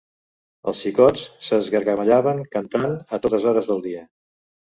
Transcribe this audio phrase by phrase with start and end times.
[0.69, 4.05] Els xicots s'esgargamellaven cantant, a totes hores del dia